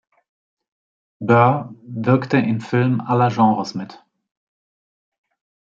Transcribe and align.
Burr 1.19 1.75
wirkte 1.83 2.37
in 2.37 2.59
Filmen 2.59 3.01
aller 3.01 3.29
Genres 3.29 3.75
mit. 3.75 4.03